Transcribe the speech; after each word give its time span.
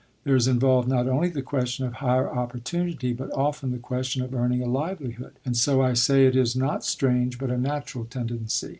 There 0.23 0.35
is 0.35 0.47
involved 0.47 0.87
not 0.87 1.07
only 1.07 1.29
the 1.29 1.43
question 1.43 1.85
of 1.85 1.93
higher 1.93 2.27
opportunity, 2.27 3.13
but 3.13 3.31
often 3.33 3.69
the 3.69 3.77
question 3.77 4.23
of 4.23 4.33
earning 4.33 4.63
a 4.63 4.65
livelihood; 4.65 5.33
and 5.45 5.55
so 5.55 5.79
I 5.83 5.93
say 5.93 6.25
it 6.25 6.35
is 6.35 6.55
not 6.55 6.83
strange, 6.83 7.37
but 7.37 7.51
a 7.51 7.57
natural 7.59 8.05
tendency. 8.05 8.69